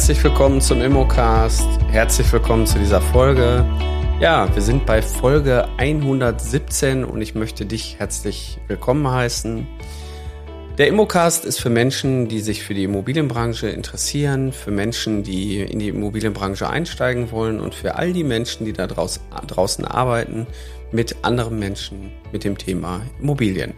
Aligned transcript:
Herzlich 0.00 0.24
willkommen 0.24 0.62
zum 0.62 0.80
Immocast. 0.80 1.68
Herzlich 1.90 2.32
willkommen 2.32 2.66
zu 2.66 2.78
dieser 2.78 3.02
Folge. 3.02 3.66
Ja, 4.18 4.48
wir 4.54 4.62
sind 4.62 4.86
bei 4.86 5.02
Folge 5.02 5.68
117 5.76 7.04
und 7.04 7.20
ich 7.20 7.34
möchte 7.34 7.66
dich 7.66 7.96
herzlich 7.98 8.58
willkommen 8.66 9.06
heißen. 9.06 9.68
Der 10.78 10.88
Immocast 10.88 11.44
ist 11.44 11.60
für 11.60 11.68
Menschen, 11.68 12.28
die 12.28 12.40
sich 12.40 12.62
für 12.62 12.72
die 12.72 12.84
Immobilienbranche 12.84 13.68
interessieren, 13.68 14.52
für 14.52 14.70
Menschen, 14.70 15.22
die 15.22 15.60
in 15.60 15.80
die 15.80 15.88
Immobilienbranche 15.88 16.66
einsteigen 16.66 17.30
wollen 17.30 17.60
und 17.60 17.74
für 17.74 17.96
all 17.96 18.14
die 18.14 18.24
Menschen, 18.24 18.64
die 18.64 18.72
da 18.72 18.86
draußen 18.86 19.84
arbeiten 19.84 20.46
mit 20.92 21.16
anderen 21.26 21.58
Menschen 21.58 22.10
mit 22.32 22.44
dem 22.44 22.56
Thema 22.56 23.02
Immobilien. 23.20 23.74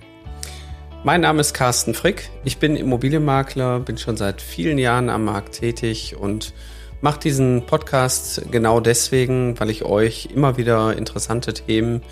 Mein 1.05 1.23
Name 1.23 1.41
ist 1.41 1.52
Carsten 1.52 1.95
Frick. 1.95 2.30
Ich 2.45 2.59
bin 2.59 2.77
Immobilienmakler, 2.77 3.80
bin 3.80 3.98
schon 3.98 4.16
seit 4.16 4.41
vielen 4.41 4.79
Jahren 4.79 5.10
am 5.10 5.24
Markt 5.24 5.59
tätig 5.59 6.15
und 6.16 6.55
mache 7.01 7.19
diesen 7.19 7.66
Podcast 7.66 8.43
genau 8.52 8.79
deswegen, 8.79 9.59
weil 9.59 9.70
ich 9.70 9.84
euch 9.84 10.29
immer 10.33 10.59
wieder 10.59 10.96
interessante 10.96 11.55
Themen 11.55 12.02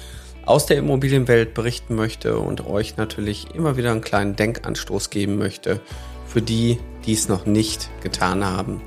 aus 0.44 0.66
der 0.66 0.78
Immobilienwelt 0.78 1.54
berichten 1.54 1.94
möchte 1.94 2.38
und 2.38 2.66
euch 2.66 2.96
natürlich 2.96 3.54
immer 3.54 3.76
wieder 3.76 3.92
einen 3.92 4.00
kleinen 4.00 4.34
Denkanstoß 4.34 5.10
geben 5.10 5.38
möchte 5.38 5.80
für 6.26 6.42
die, 6.42 6.80
die 7.06 7.12
es 7.12 7.28
noch 7.28 7.46
nicht 7.46 7.88
getan 8.02 8.44
haben, 8.44 8.80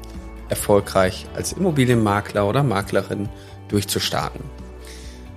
erfolgreich 0.49 1.27
als 1.33 1.53
Immobilienmakler 1.53 2.45
oder 2.45 2.61
Maklerin 2.61 3.29
durchzustarten. 3.69 4.41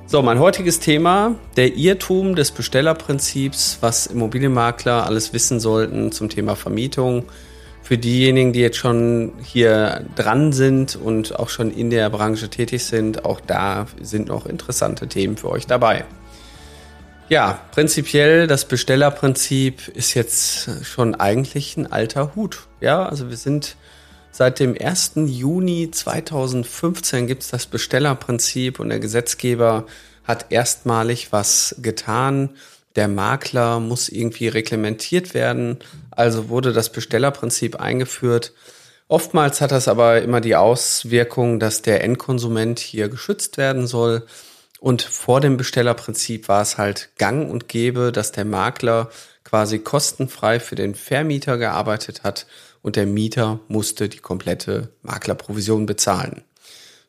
So, 0.09 0.23
mein 0.23 0.39
heutiges 0.39 0.79
Thema, 0.79 1.35
der 1.57 1.75
Irrtum 1.75 2.37
des 2.37 2.53
Bestellerprinzips, 2.53 3.79
was 3.81 4.07
Immobilienmakler 4.07 5.05
alles 5.05 5.33
wissen 5.33 5.59
sollten 5.59 6.13
zum 6.13 6.29
Thema 6.29 6.55
Vermietung. 6.55 7.25
Für 7.83 7.99
diejenigen, 7.99 8.53
die 8.53 8.61
jetzt 8.61 8.77
schon 8.77 9.33
hier 9.43 10.05
dran 10.15 10.53
sind 10.53 10.95
und 10.95 11.37
auch 11.37 11.49
schon 11.49 11.73
in 11.73 11.91
der 11.91 12.09
Branche 12.09 12.49
tätig 12.49 12.85
sind, 12.85 13.25
auch 13.25 13.41
da 13.41 13.89
sind 14.01 14.29
noch 14.29 14.47
interessante 14.47 15.09
Themen 15.09 15.37
für 15.37 15.51
euch 15.51 15.67
dabei. 15.67 16.05
Ja, 17.29 17.59
prinzipiell 17.73 18.47
das 18.47 18.69
Bestellerprinzip 18.69 19.89
ist 19.89 20.15
jetzt 20.15 20.85
schon 20.85 21.17
eigentlich 21.17 21.77
ein 21.77 21.91
alter 21.91 22.37
Hut. 22.37 22.69
Ja, 22.81 23.07
also 23.07 23.29
wir 23.29 23.37
sind 23.37 23.75
Seit 24.39 24.61
dem 24.61 24.77
1. 24.79 25.13
Juni 25.29 25.91
2015 25.91 27.27
gibt 27.27 27.43
es 27.43 27.49
das 27.49 27.65
Bestellerprinzip 27.65 28.81
und 28.81 28.91
der 28.91 28.99
Gesetzgeber 28.99 29.87
hat 30.25 30.53
erstmalig 30.53 31.33
was 31.33 31.75
getan. 31.79 32.51
Der 32.97 33.09
Makler 33.09 33.81
muss 33.81 34.11
irgendwie 34.11 34.49
reglementiert 34.49 35.33
werden. 35.33 35.79
Also 36.11 36.51
wurde 36.51 36.75
das 36.75 36.93
Bestellerprinzip 36.93 37.81
eingeführt. 37.81 38.53
Oftmals 39.09 39.63
hat 39.63 39.71
das 39.71 39.89
aber 39.89 40.21
immer 40.21 40.43
die 40.43 40.55
Auswirkung, 40.55 41.59
dass 41.59 41.81
der 41.81 42.05
Endkonsument 42.05 42.79
hier 42.79 43.09
geschützt 43.09 43.57
werden 43.57 43.87
soll. 43.87 44.27
Und 44.81 45.01
vor 45.01 45.41
dem 45.41 45.57
Bestellerprinzip 45.57 46.49
war 46.49 46.61
es 46.61 46.77
halt 46.77 47.09
gang 47.17 47.51
und 47.51 47.69
gäbe, 47.69 48.13
dass 48.13 48.33
der 48.33 48.45
Makler 48.45 49.09
quasi 49.45 49.79
kostenfrei 49.79 50.61
für 50.61 50.75
den 50.75 50.95
Vermieter 50.95 51.57
gearbeitet 51.57 52.23
hat 52.23 52.45
und 52.87 52.95
der 52.95 53.05
Mieter 53.05 53.59
musste 53.67 54.09
die 54.09 54.19
komplette 54.19 54.91
Maklerprovision 55.03 55.87
bezahlen. 55.87 56.45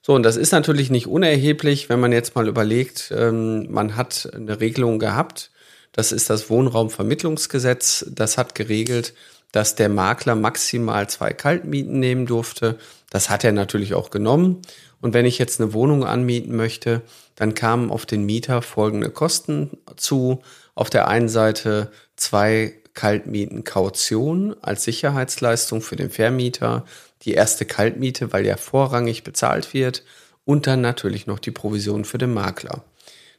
So, 0.01 0.15
und 0.15 0.23
das 0.23 0.35
ist 0.35 0.51
natürlich 0.51 0.89
nicht 0.89 1.05
unerheblich, 1.05 1.87
wenn 1.87 1.99
man 1.99 2.11
jetzt 2.11 2.33
mal 2.33 2.47
überlegt, 2.47 3.13
ähm, 3.15 3.71
man 3.71 3.95
hat 3.95 4.27
eine 4.33 4.59
Regelung 4.59 4.97
gehabt, 4.97 5.51
das 5.91 6.11
ist 6.11 6.31
das 6.31 6.49
Wohnraumvermittlungsgesetz, 6.49 8.07
das 8.09 8.39
hat 8.39 8.55
geregelt, 8.55 9.13
dass 9.51 9.75
der 9.75 9.89
Makler 9.89 10.33
maximal 10.33 11.07
zwei 11.09 11.31
Kaltmieten 11.33 11.99
nehmen 11.99 12.25
durfte. 12.25 12.79
Das 13.11 13.29
hat 13.29 13.43
er 13.43 13.51
natürlich 13.51 13.93
auch 13.93 14.09
genommen. 14.09 14.63
Und 14.99 15.13
wenn 15.13 15.27
ich 15.27 15.37
jetzt 15.37 15.61
eine 15.61 15.73
Wohnung 15.73 16.03
anmieten 16.03 16.55
möchte, 16.55 17.03
dann 17.35 17.53
kamen 17.53 17.91
auf 17.91 18.07
den 18.07 18.25
Mieter 18.25 18.63
folgende 18.63 19.11
Kosten 19.11 19.77
zu. 19.95 20.41
Auf 20.73 20.89
der 20.89 21.07
einen 21.07 21.29
Seite 21.29 21.91
zwei 22.15 22.73
Kaltmietenkaution 22.97 24.55
als 24.61 24.83
Sicherheitsleistung 24.83 25.81
für 25.81 25.95
den 25.95 26.09
Vermieter, 26.09 26.83
die 27.21 27.33
erste 27.33 27.63
Kaltmiete, 27.63 28.33
weil 28.33 28.45
ja 28.45 28.57
vorrangig 28.57 29.23
bezahlt 29.23 29.73
wird 29.73 30.03
und 30.45 30.65
dann 30.65 30.81
natürlich 30.81 31.27
noch 31.27 31.37
die 31.37 31.51
Provision 31.51 32.05
für 32.05 32.17
den 32.17 32.33
Makler. 32.33 32.83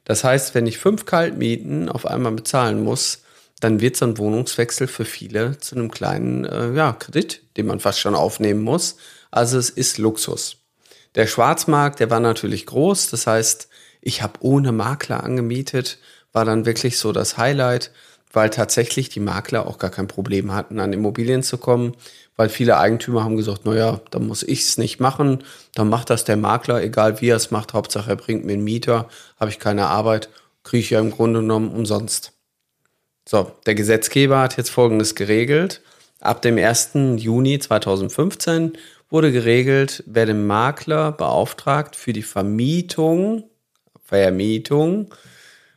Das 0.05 0.23
heißt, 0.23 0.55
wenn 0.55 0.67
ich 0.67 0.79
fünf 0.79 1.07
Kaltmieten 1.07 1.89
auf 1.89 2.07
einmal 2.07 2.33
bezahlen 2.33 2.83
muss, 2.85 3.23
dann 3.61 3.81
wird 3.81 3.97
so 3.97 4.07
ein 4.07 4.17
Wohnungswechsel 4.17 4.87
für 4.87 5.05
viele 5.05 5.59
zu 5.59 5.75
einem 5.75 5.91
kleinen 5.91 6.45
äh, 6.45 6.73
ja, 6.75 6.93
Kredit, 6.93 7.43
den 7.57 7.67
man 7.67 7.81
fast 7.81 7.99
schon 7.99 8.15
aufnehmen 8.15 8.63
muss. 8.63 8.97
Also 9.33 9.59
es 9.59 9.71
ist 9.71 9.99
Luxus. 9.99 10.59
Der 11.17 11.27
Schwarzmarkt, 11.27 11.99
der 11.99 12.11
war 12.11 12.21
natürlich 12.21 12.65
groß. 12.67 13.11
Das 13.11 13.27
heißt, 13.27 13.69
ich 14.01 14.23
habe 14.23 14.39
ohne 14.41 14.71
Makler 14.71 15.25
angemietet, 15.25 15.99
war 16.33 16.45
dann 16.45 16.65
wirklich 16.65 16.99
so 16.99 17.11
das 17.11 17.37
Highlight 17.37 17.91
weil 18.33 18.51
tatsächlich 18.51 19.09
die 19.09 19.21
Makler 19.21 19.67
auch 19.67 19.79
gar 19.79 19.91
kein 19.91 20.09
Problem 20.09 20.53
hatten, 20.53 20.81
an 20.81 20.93
Immobilien 20.93 21.43
zu 21.43 21.59
kommen, 21.59 21.95
weil 22.37 22.49
viele 22.49 22.79
Eigentümer 22.79 23.25
haben 23.25 23.37
gesagt, 23.37 23.65
naja, 23.65 24.01
da 24.11 24.19
muss 24.19 24.43
ich 24.43 24.61
es 24.61 24.79
nicht 24.79 25.01
machen, 25.01 25.45
dann 25.75 25.89
macht 25.89 26.11
das 26.11 26.25
der 26.25 26.37
Makler, 26.37 26.83
egal 26.83 27.21
wie 27.21 27.29
er 27.29 27.37
es 27.37 27.51
macht, 27.51 27.73
Hauptsache 27.73 28.11
er 28.11 28.17
bringt 28.17 28.45
mir 28.45 28.53
einen 28.53 28.65
Mieter, 28.65 29.09
habe 29.41 29.51
ich 29.51 29.59
keine 29.59 29.87
Arbeit, 29.87 30.29
kriege 30.63 30.83
ich 30.83 30.91
ja 30.91 31.01
im 31.01 31.11
Grunde 31.11 31.41
genommen 31.41 31.71
umsonst. 31.71 32.33
So, 33.27 33.53
der 33.67 33.75
Gesetzgeber 33.75 34.41
hat 34.41 34.57
jetzt 34.57 34.71
Folgendes 34.71 35.15
geregelt. 35.15 35.83
Ab 36.21 36.43
dem 36.43 36.59
1. 36.59 36.91
Juni 37.17 37.59
2015 37.59 38.73
wurde 39.11 39.33
geregelt, 39.33 40.03
wer 40.07 40.27
den 40.27 40.47
Makler 40.47 41.13
beauftragt 41.13 41.97
für 41.97 42.13
die 42.13 42.23
Vermietung, 42.23 43.45
Vermietung 44.05 45.15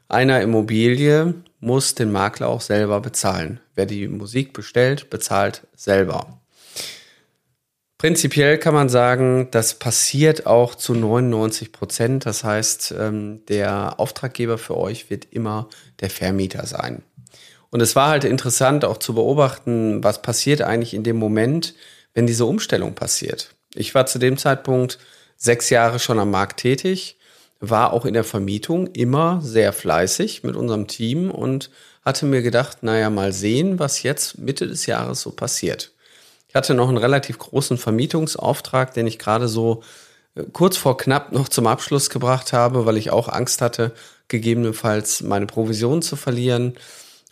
einer 0.08 0.42
Immobilie 0.42 1.34
muss 1.62 1.96
den 1.96 2.12
Makler 2.12 2.50
auch 2.50 2.62
selber 2.62 3.00
bezahlen. 3.00 3.62
Wer 3.76 3.86
die 3.86 4.08
Musik 4.08 4.52
bestellt, 4.52 5.10
bezahlt 5.10 5.68
selber. 5.76 6.42
Prinzipiell 7.98 8.58
kann 8.58 8.74
man 8.74 8.90
sagen, 8.90 9.50
das 9.52 9.76
passiert 9.76 10.48
auch 10.48 10.74
zu 10.74 10.96
99 10.96 11.72
Prozent. 11.72 12.26
Das 12.26 12.44
heißt, 12.44 12.96
ähm, 12.98 13.46
der 13.46 14.00
Auftraggeber 14.00 14.58
für 14.58 14.76
euch 14.76 15.12
wird 15.12 15.28
immer 15.30 15.70
der 16.00 16.10
Vermieter 16.10 16.66
sein. 16.66 17.04
Und 17.70 17.80
es 17.80 17.96
war 17.96 18.10
halt 18.10 18.24
interessant 18.24 18.86
auch 18.86 18.98
zu 18.98 19.14
beobachten, 19.14 20.04
was 20.04 20.24
passiert 20.24 20.64
eigentlich 20.64 20.96
in 20.96 21.04
dem 21.04 21.18
Moment, 21.18 21.76
wenn 22.16 22.26
diese 22.26 22.46
Umstellung 22.46 22.96
passiert. 22.96 23.54
Ich 23.76 23.94
war 23.94 24.08
zu 24.08 24.18
dem 24.18 24.38
Zeitpunkt 24.38 24.98
sechs 25.38 25.70
Jahre 25.70 26.00
schon 26.00 26.18
am 26.18 26.32
Markt 26.32 26.60
tätig 26.60 27.20
war 27.62 27.94
auch 27.94 28.06
in 28.06 28.16
der 28.16 28.24
Vermietung 28.24 28.88
immer 28.88 29.40
sehr 29.42 29.72
fleißig 29.72 30.44
mit 30.44 30.56
unserem 30.56 30.88
Team 30.88 31.30
und 31.32 31.70
hatte 32.04 32.26
mir 32.26 32.42
gedacht, 32.42 32.82
naja, 32.82 33.10
mal 33.12 33.32
sehen, 33.32 33.78
was 33.78 34.02
jetzt 34.02 34.40
Mitte 34.40 34.68
des 34.68 34.88
Jahres 34.88 35.22
so 35.22 35.32
passiert. 35.32 35.92
Ich 36.50 36.56
hatte 36.56 36.74
noch 36.74 36.90
einen 36.90 36.98
relativ 36.98 37.38
großen 37.38 37.78
Vermietungsauftrag, 37.78 38.94
den 38.94 39.06
ich 39.08 39.20
gerade 39.20 39.48
so 39.48 39.84
äh, 40.36 40.44
kurz 40.52 40.76
vor 40.76 40.98
knapp 40.98 41.32
noch 41.32 41.48
zum 41.48 41.68
Abschluss 41.68 42.10
gebracht 42.10 42.52
habe, 42.52 42.86
weil 42.88 42.98
ich 42.98 43.12
auch 43.12 43.30
Angst 43.30 43.62
hatte, 43.62 43.94
gegebenenfalls 44.28 45.22
meine 45.22 45.46
Provision 45.46 46.02
zu 46.02 46.16
verlieren. 46.16 46.74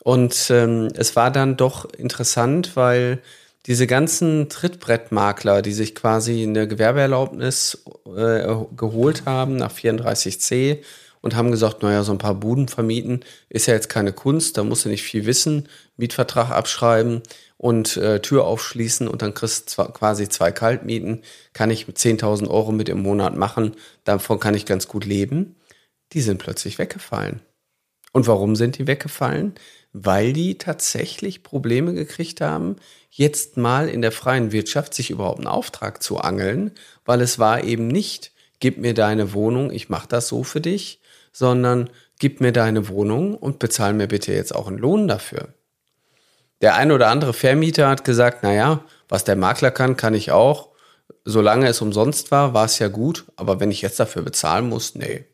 Und 0.03 0.49
ähm, 0.51 0.89
es 0.93 1.15
war 1.15 1.31
dann 1.31 1.57
doch 1.57 1.85
interessant, 1.93 2.75
weil 2.75 3.21
diese 3.65 3.87
ganzen 3.87 4.49
Trittbrettmakler, 4.49 5.61
die 5.61 5.73
sich 5.73 5.95
quasi 5.95 6.43
eine 6.43 6.67
Gewerbeerlaubnis 6.67 7.83
äh, 8.05 8.55
geholt 8.75 9.25
haben 9.25 9.57
nach 9.57 9.73
34c 9.73 10.79
und 11.21 11.35
haben 11.35 11.51
gesagt, 11.51 11.83
naja, 11.83 12.03
so 12.03 12.13
ein 12.13 12.17
paar 12.17 12.35
Buden 12.35 12.67
vermieten 12.67 13.25
ist 13.49 13.65
ja 13.67 13.73
jetzt 13.73 13.89
keine 13.89 14.13
Kunst, 14.13 14.57
da 14.57 14.63
musst 14.63 14.85
du 14.85 14.89
nicht 14.89 15.03
viel 15.03 15.25
wissen, 15.25 15.67
Mietvertrag 15.97 16.51
abschreiben 16.51 17.21
und 17.57 17.97
äh, 17.97 18.21
Tür 18.21 18.45
aufschließen 18.45 19.07
und 19.07 19.21
dann 19.21 19.33
kriegst 19.33 19.77
du 19.77 19.83
quasi 19.85 20.29
zwei 20.29 20.51
Kaltmieten, 20.51 21.23
kann 21.51 21.71
ich 21.71 21.87
mit 21.87 21.97
10.000 21.97 22.47
Euro 22.49 22.71
mit 22.71 22.87
im 22.87 23.01
Monat 23.01 23.35
machen, 23.35 23.75
davon 24.05 24.39
kann 24.39 24.55
ich 24.55 24.65
ganz 24.65 24.87
gut 24.87 25.05
leben. 25.05 25.57
Die 26.13 26.21
sind 26.21 26.39
plötzlich 26.39 26.79
weggefallen. 26.79 27.41
Und 28.13 28.25
warum 28.25 28.55
sind 28.55 28.77
die 28.77 28.87
weggefallen? 28.87 29.53
Weil 29.93 30.33
die 30.33 30.57
tatsächlich 30.57 31.43
Probleme 31.43 31.93
gekriegt 31.93 32.41
haben, 32.41 32.75
jetzt 33.09 33.57
mal 33.57 33.89
in 33.89 34.01
der 34.01 34.11
freien 34.11 34.51
Wirtschaft 34.51 34.93
sich 34.93 35.09
überhaupt 35.09 35.39
einen 35.39 35.47
Auftrag 35.47 36.03
zu 36.03 36.19
angeln, 36.19 36.71
weil 37.05 37.21
es 37.21 37.39
war 37.39 37.63
eben 37.63 37.87
nicht, 37.87 38.31
gib 38.59 38.77
mir 38.77 38.93
deine 38.93 39.33
Wohnung, 39.33 39.71
ich 39.71 39.89
mache 39.89 40.07
das 40.07 40.27
so 40.27 40.43
für 40.43 40.61
dich, 40.61 41.01
sondern 41.31 41.89
gib 42.19 42.41
mir 42.41 42.51
deine 42.51 42.87
Wohnung 42.89 43.35
und 43.35 43.59
bezahl 43.59 43.93
mir 43.93 44.07
bitte 44.07 44.33
jetzt 44.33 44.53
auch 44.53 44.67
einen 44.67 44.77
Lohn 44.77 45.07
dafür. 45.07 45.49
Der 46.61 46.75
ein 46.75 46.91
oder 46.91 47.07
andere 47.07 47.33
Vermieter 47.33 47.87
hat 47.87 48.03
gesagt, 48.03 48.43
naja, 48.43 48.83
was 49.07 49.23
der 49.23 49.37
Makler 49.37 49.71
kann, 49.71 49.95
kann 49.95 50.13
ich 50.13 50.31
auch. 50.31 50.69
Solange 51.23 51.67
es 51.67 51.81
umsonst 51.81 52.31
war, 52.31 52.53
war 52.53 52.65
es 52.65 52.79
ja 52.79 52.89
gut, 52.89 53.25
aber 53.37 53.59
wenn 53.59 53.71
ich 53.71 53.81
jetzt 53.81 53.99
dafür 53.99 54.21
bezahlen 54.21 54.67
muss, 54.67 54.95
nee. 54.95 55.25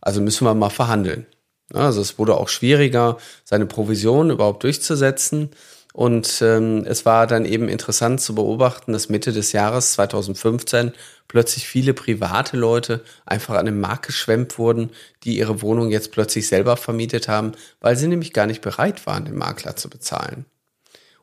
Also 0.00 0.20
müssen 0.20 0.44
wir 0.44 0.54
mal 0.54 0.70
verhandeln. 0.70 1.26
Also 1.72 2.00
es 2.00 2.18
wurde 2.18 2.36
auch 2.36 2.48
schwieriger, 2.48 3.18
seine 3.44 3.66
Provision 3.66 4.30
überhaupt 4.30 4.62
durchzusetzen. 4.64 5.50
Und 5.92 6.40
ähm, 6.40 6.84
es 6.86 7.04
war 7.04 7.26
dann 7.26 7.44
eben 7.44 7.68
interessant 7.68 8.20
zu 8.20 8.34
beobachten, 8.34 8.92
dass 8.92 9.08
Mitte 9.08 9.32
des 9.32 9.52
Jahres 9.52 9.92
2015 9.92 10.92
plötzlich 11.26 11.66
viele 11.66 11.94
private 11.94 12.56
Leute 12.56 13.02
einfach 13.26 13.56
an 13.56 13.66
den 13.66 13.80
Markt 13.80 14.06
geschwemmt 14.06 14.58
wurden, 14.58 14.90
die 15.24 15.36
ihre 15.38 15.62
Wohnung 15.62 15.90
jetzt 15.90 16.12
plötzlich 16.12 16.46
selber 16.46 16.76
vermietet 16.76 17.28
haben, 17.28 17.52
weil 17.80 17.96
sie 17.96 18.06
nämlich 18.06 18.32
gar 18.32 18.46
nicht 18.46 18.62
bereit 18.62 19.06
waren, 19.06 19.24
den 19.24 19.36
Makler 19.36 19.76
zu 19.76 19.90
bezahlen. 19.90 20.46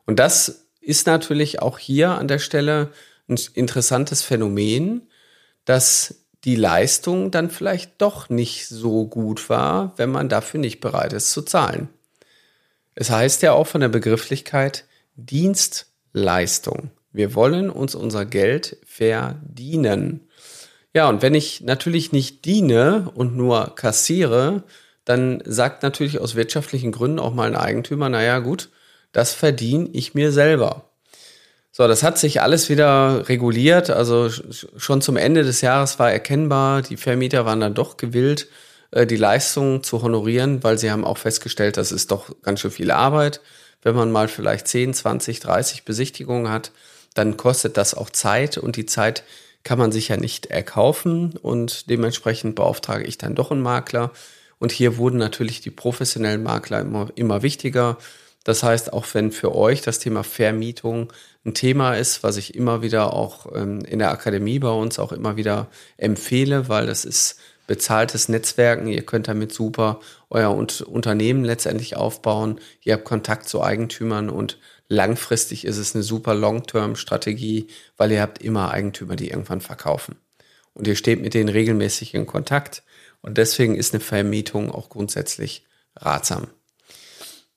Und 0.04 0.18
das 0.18 0.66
ist 0.80 1.06
natürlich 1.06 1.60
auch 1.60 1.78
hier 1.78 2.10
an 2.12 2.28
der 2.28 2.38
Stelle 2.38 2.90
ein 3.28 3.38
interessantes 3.54 4.22
Phänomen, 4.22 5.08
dass 5.64 6.14
die 6.44 6.56
Leistung 6.56 7.30
dann 7.30 7.50
vielleicht 7.50 8.00
doch 8.00 8.28
nicht 8.28 8.68
so 8.68 9.06
gut 9.06 9.48
war, 9.48 9.92
wenn 9.96 10.10
man 10.10 10.28
dafür 10.28 10.60
nicht 10.60 10.80
bereit 10.80 11.12
ist 11.12 11.32
zu 11.32 11.42
zahlen. 11.42 11.88
Es 12.94 13.10
heißt 13.10 13.42
ja 13.42 13.52
auch 13.52 13.66
von 13.66 13.80
der 13.80 13.88
Begrifflichkeit 13.88 14.84
Dienstleistung. 15.16 16.90
Wir 17.12 17.34
wollen 17.34 17.70
uns 17.70 17.94
unser 17.94 18.24
Geld 18.24 18.76
verdienen. 18.86 20.28
Ja, 20.94 21.08
und 21.08 21.22
wenn 21.22 21.34
ich 21.34 21.60
natürlich 21.60 22.12
nicht 22.12 22.44
diene 22.44 23.10
und 23.14 23.36
nur 23.36 23.74
kassiere, 23.74 24.64
dann 25.04 25.42
sagt 25.44 25.82
natürlich 25.82 26.20
aus 26.20 26.34
wirtschaftlichen 26.34 26.92
Gründen 26.92 27.18
auch 27.18 27.34
mal 27.34 27.48
ein 27.48 27.56
Eigentümer, 27.56 28.08
naja 28.08 28.40
gut, 28.40 28.68
das 29.12 29.32
verdiene 29.32 29.88
ich 29.92 30.14
mir 30.14 30.32
selber. 30.32 30.87
So, 31.80 31.86
das 31.86 32.02
hat 32.02 32.18
sich 32.18 32.42
alles 32.42 32.68
wieder 32.70 33.28
reguliert. 33.28 33.88
Also 33.88 34.30
schon 34.76 35.00
zum 35.00 35.16
Ende 35.16 35.44
des 35.44 35.60
Jahres 35.60 36.00
war 36.00 36.10
erkennbar, 36.10 36.82
die 36.82 36.96
Vermieter 36.96 37.46
waren 37.46 37.60
dann 37.60 37.74
doch 37.74 37.96
gewillt, 37.96 38.48
äh, 38.90 39.06
die 39.06 39.14
Leistung 39.14 39.84
zu 39.84 40.02
honorieren, 40.02 40.64
weil 40.64 40.76
sie 40.76 40.90
haben 40.90 41.04
auch 41.04 41.18
festgestellt, 41.18 41.76
das 41.76 41.92
ist 41.92 42.10
doch 42.10 42.34
ganz 42.42 42.58
schön 42.58 42.72
viel 42.72 42.90
Arbeit. 42.90 43.40
Wenn 43.80 43.94
man 43.94 44.10
mal 44.10 44.26
vielleicht 44.26 44.66
10, 44.66 44.92
20, 44.92 45.38
30 45.38 45.84
Besichtigungen 45.84 46.50
hat, 46.50 46.72
dann 47.14 47.36
kostet 47.36 47.76
das 47.76 47.94
auch 47.94 48.10
Zeit 48.10 48.58
und 48.58 48.74
die 48.74 48.86
Zeit 48.86 49.22
kann 49.62 49.78
man 49.78 49.92
sich 49.92 50.08
ja 50.08 50.16
nicht 50.16 50.46
erkaufen 50.46 51.36
und 51.40 51.88
dementsprechend 51.90 52.56
beauftrage 52.56 53.04
ich 53.04 53.18
dann 53.18 53.36
doch 53.36 53.52
einen 53.52 53.62
Makler. 53.62 54.10
Und 54.58 54.72
hier 54.72 54.96
wurden 54.96 55.18
natürlich 55.18 55.60
die 55.60 55.70
professionellen 55.70 56.42
Makler 56.42 56.80
immer, 56.80 57.06
immer 57.14 57.42
wichtiger. 57.42 57.98
Das 58.42 58.64
heißt, 58.64 58.92
auch 58.92 59.06
wenn 59.12 59.30
für 59.30 59.54
euch 59.54 59.80
das 59.82 60.00
Thema 60.00 60.24
Vermietung 60.24 61.12
ein 61.44 61.54
Thema 61.54 61.94
ist, 61.94 62.22
was 62.22 62.36
ich 62.36 62.54
immer 62.54 62.82
wieder 62.82 63.12
auch 63.12 63.46
ähm, 63.54 63.80
in 63.80 63.98
der 63.98 64.10
Akademie 64.10 64.58
bei 64.58 64.70
uns 64.70 64.98
auch 64.98 65.12
immer 65.12 65.36
wieder 65.36 65.68
empfehle, 65.96 66.68
weil 66.68 66.86
das 66.86 67.04
ist 67.04 67.38
bezahltes 67.68 68.28
Netzwerken. 68.28 68.88
Ihr 68.88 69.06
könnt 69.06 69.28
damit 69.28 69.52
super 69.52 70.00
euer 70.30 70.50
Unternehmen 70.50 71.44
letztendlich 71.44 71.96
aufbauen. 71.96 72.60
Ihr 72.82 72.94
habt 72.94 73.04
Kontakt 73.04 73.48
zu 73.48 73.62
Eigentümern 73.62 74.30
und 74.30 74.58
langfristig 74.88 75.64
ist 75.64 75.76
es 75.76 75.94
eine 75.94 76.02
super 76.02 76.34
Long-Term-Strategie, 76.34 77.68
weil 77.96 78.10
ihr 78.10 78.22
habt 78.22 78.42
immer 78.42 78.72
Eigentümer, 78.72 79.16
die 79.16 79.30
irgendwann 79.30 79.60
verkaufen. 79.60 80.16
Und 80.74 80.86
ihr 80.86 80.96
steht 80.96 81.20
mit 81.20 81.34
denen 81.34 81.48
regelmäßig 81.48 82.14
in 82.14 82.26
Kontakt. 82.26 82.82
Und 83.20 83.36
deswegen 83.36 83.74
ist 83.74 83.94
eine 83.94 84.00
Vermietung 84.00 84.70
auch 84.72 84.88
grundsätzlich 84.88 85.66
ratsam. 85.96 86.48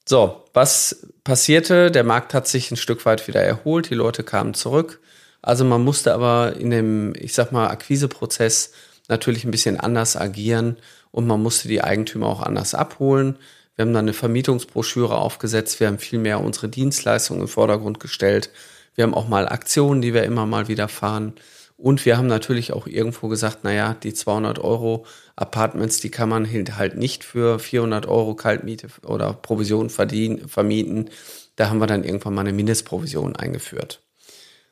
So, 0.06 0.44
was 0.54 1.08
passierte? 1.24 1.92
Der 1.92 2.04
Markt 2.04 2.34
hat 2.34 2.48
sich 2.48 2.72
ein 2.72 2.78
Stück 2.78 3.06
weit 3.06 3.28
wieder 3.28 3.42
erholt, 3.42 3.90
die 3.90 3.96
Leute 3.96 4.24
kamen 4.24 4.54
zurück. 4.54 5.00
Also 5.42 5.66
man 5.66 5.84
musste 5.84 6.14
aber 6.14 6.56
in 6.58 6.70
dem, 6.70 7.14
ich 7.16 7.34
sag 7.34 7.52
mal, 7.52 7.68
Akquiseprozess 7.68 8.74
natürlich 9.08 9.44
ein 9.44 9.52
bisschen 9.52 9.80
anders 9.80 10.16
agieren 10.16 10.78
und 11.12 11.28
man 11.28 11.42
musste 11.42 11.68
die 11.68 11.84
Eigentümer 11.84 12.28
auch 12.28 12.42
anders 12.42 12.76
abholen. 12.76 13.38
Wir 13.76 13.84
haben 13.84 13.94
dann 13.94 14.06
eine 14.06 14.14
Vermietungsbroschüre 14.14 15.16
aufgesetzt, 15.16 15.80
wir 15.80 15.88
haben 15.88 16.00
viel 16.00 16.20
mehr 16.20 16.42
unsere 16.42 16.70
Dienstleistungen 16.70 17.42
im 17.42 17.48
Vordergrund 17.48 18.00
gestellt. 18.00 18.52
Wir 18.96 19.04
haben 19.04 19.14
auch 19.14 19.28
mal 19.28 19.48
Aktionen, 19.48 20.02
die 20.02 20.14
wir 20.14 20.24
immer 20.24 20.46
mal 20.46 20.68
wieder 20.68 20.88
fahren. 20.88 21.34
Und 21.82 22.06
wir 22.06 22.16
haben 22.16 22.28
natürlich 22.28 22.74
auch 22.74 22.86
irgendwo 22.86 23.28
gesagt, 23.28 23.64
naja, 23.64 23.96
die 23.96 24.14
200 24.14 24.60
Euro 24.60 25.06
Apartments, 25.36 26.00
die 26.00 26.12
kann 26.12 26.30
man 26.30 26.48
halt 26.48 26.96
nicht 26.96 27.24
für 27.24 27.58
400 27.58 28.06
Euro 28.06 28.36
Kaltmiete 28.36 28.88
oder 29.04 29.34
Provision 29.34 29.90
verdienen, 29.90 30.48
vermieten. 30.48 31.10
Da 31.56 31.70
haben 31.70 31.80
wir 31.80 31.88
dann 31.88 32.04
irgendwann 32.04 32.36
mal 32.36 32.42
eine 32.42 32.54
Mindestprovision 32.54 33.36
eingeführt. 33.36 34.02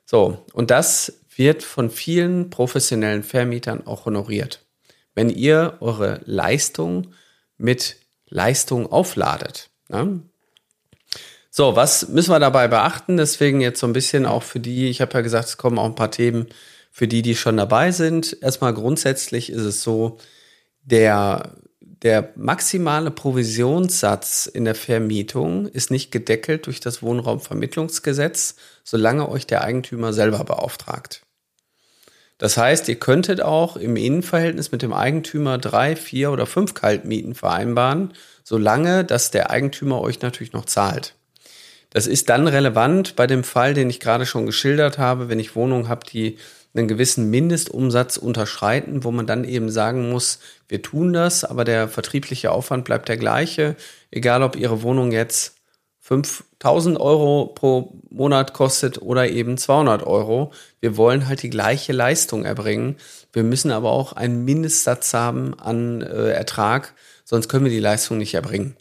So, 0.06 0.46
und 0.54 0.70
das 0.70 1.22
wird 1.36 1.64
von 1.64 1.90
vielen 1.90 2.52
professionellen 2.52 3.24
Vermietern 3.24 3.88
auch 3.88 4.06
honoriert. 4.06 4.64
Wenn 5.16 5.32
ihr 5.32 5.78
eure 5.80 6.22
Leistung 6.26 7.08
mit 7.58 7.98
Leistung 8.28 8.92
aufladet. 8.92 9.72
Ne? 9.88 10.22
So, 11.50 11.76
was 11.76 12.10
müssen 12.10 12.32
wir 12.32 12.40
dabei 12.40 12.68
beachten? 12.68 13.18
Deswegen 13.18 13.62
jetzt 13.62 13.80
so 13.80 13.88
ein 13.88 13.94
bisschen 13.94 14.28
auch 14.28 14.44
für 14.44 14.60
die, 14.60 14.90
ich 14.90 15.02
habe 15.02 15.14
ja 15.16 15.22
gesagt, 15.22 15.50
es 15.50 15.58
kommen 15.58 15.80
auch 15.80 15.86
ein 15.86 15.96
paar 15.96 16.12
Themen 16.12 16.50
für 16.92 17.08
die, 17.08 17.22
die 17.22 17.36
schon 17.36 17.58
dabei 17.58 17.92
sind. 17.92 18.38
Erstmal 18.42 18.74
grundsätzlich 18.74 19.52
ist 19.52 19.62
es 19.62 19.84
so, 19.84 20.18
der, 20.82 21.56
der 21.82 22.34
maximale 22.36 23.12
Provisionssatz 23.12 24.48
in 24.48 24.66
der 24.66 24.76
Vermietung 24.76 25.68
ist 25.68 25.92
nicht 25.92 26.12
gedeckelt 26.12 26.66
durch 26.66 26.80
das 26.80 27.02
Wohnraumvermittlungsgesetz, 27.02 28.56
solange 28.84 29.30
euch 29.30 29.46
der 29.48 29.64
Eigentümer 29.64 30.14
selber 30.14 30.44
beauftragt. 30.44 31.22
Das 32.40 32.56
heißt, 32.56 32.88
ihr 32.88 32.96
könntet 32.96 33.42
auch 33.42 33.76
im 33.76 33.98
Innenverhältnis 33.98 34.72
mit 34.72 34.82
dem 34.82 34.94
Eigentümer 34.94 35.58
drei, 35.58 35.98
vier 35.98 36.32
oder 36.32 36.46
fünf 36.46 36.74
Kaltmieten 36.74 37.36
vereinbaren, 37.36 38.14
solange 38.44 39.04
dass 39.04 39.30
der 39.30 39.52
Eigentümer 39.52 40.00
euch 40.00 40.22
natürlich 40.22 40.54
noch 40.54 40.66
zahlt. 40.66 41.16
Das 41.90 42.08
ist 42.08 42.30
dann 42.30 42.48
relevant 42.48 43.18
bei 43.18 43.28
dem 43.28 43.44
Fall, 43.44 43.74
den 43.74 43.90
ich 43.90 44.00
gerade 44.00 44.26
schon 44.26 44.46
geschildert 44.46 44.98
habe, 44.98 45.28
wenn 45.28 45.40
ich 45.40 45.56
Wohnungen 45.56 45.90
habe, 45.90 46.06
die 46.06 46.38
einen 46.74 46.88
gewissen 46.88 47.30
Mindestumsatz 47.30 48.18
unterschreiten, 48.18 49.04
wo 49.04 49.12
man 49.12 49.26
dann 49.26 49.44
eben 49.44 49.70
sagen 49.70 50.10
muss, 50.10 50.40
wir 50.68 50.82
tun 50.82 51.14
das, 51.14 51.44
aber 51.44 51.66
der 51.66 51.88
vertriebliche 51.88 52.52
Aufwand 52.52 52.86
bleibt 52.86 53.10
der 53.10 53.18
gleiche, 53.18 53.76
egal 54.12 54.44
ob 54.44 54.56
Ihre 54.56 54.84
Wohnung 54.84 55.12
jetzt 55.12 55.56
5000 56.02 57.00
Euro 57.00 57.48
pro 57.54 57.94
Monat 58.10 58.54
kostet 58.54 59.02
oder 59.02 59.30
eben 59.30 59.58
200 59.58 60.04
Euro. 60.04 60.52
Wir 60.80 60.98
wollen 60.98 61.28
halt 61.28 61.44
die 61.44 61.52
gleiche 61.52 61.94
Leistung 61.94 62.46
erbringen. 62.46 62.98
Wir 63.32 63.44
müssen 63.44 63.70
aber 63.70 63.92
auch 63.92 64.14
einen 64.14 64.44
Mindestsatz 64.44 65.14
haben 65.14 65.54
an 65.60 66.02
äh, 66.02 66.32
Ertrag, 66.32 66.96
sonst 67.26 67.48
können 67.48 67.66
wir 67.66 67.72
die 67.72 67.80
Leistung 67.80 68.18
nicht 68.18 68.34
erbringen. 68.34 68.76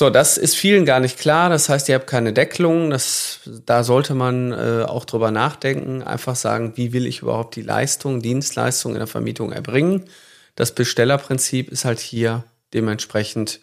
So, 0.00 0.08
das 0.08 0.38
ist 0.38 0.56
vielen 0.56 0.86
gar 0.86 0.98
nicht 0.98 1.18
klar. 1.18 1.50
Das 1.50 1.68
heißt, 1.68 1.90
ihr 1.90 1.94
habt 1.94 2.06
keine 2.06 2.32
Deckelung. 2.32 2.88
Das, 2.88 3.40
da 3.66 3.84
sollte 3.84 4.14
man 4.14 4.50
äh, 4.50 4.86
auch 4.88 5.04
drüber 5.04 5.30
nachdenken. 5.30 6.02
Einfach 6.02 6.36
sagen, 6.36 6.72
wie 6.76 6.94
will 6.94 7.04
ich 7.04 7.20
überhaupt 7.20 7.54
die 7.54 7.60
Leistung, 7.60 8.22
Dienstleistung 8.22 8.92
in 8.92 8.98
der 9.00 9.06
Vermietung 9.06 9.52
erbringen? 9.52 10.04
Das 10.56 10.74
Bestellerprinzip 10.74 11.70
ist 11.70 11.84
halt 11.84 11.98
hier 11.98 12.44
dementsprechend 12.72 13.60